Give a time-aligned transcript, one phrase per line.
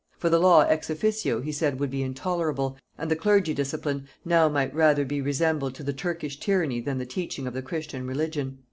[0.17, 4.49] For the law ex officio he said would be intolerable, and the clergy discipline now
[4.49, 8.57] might rather be resembled to the Turkish tyranny than the teaching of the Christian religion.